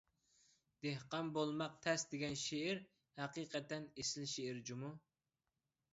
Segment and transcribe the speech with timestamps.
[0.85, 2.81] «دېھقان بولماق تەس» دېگەن شېئىر
[3.21, 4.91] ھەقىقەتەن ئېسىل شېئىر جۇمۇ.